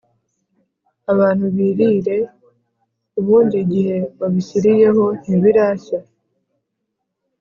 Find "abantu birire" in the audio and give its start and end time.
1.11-2.17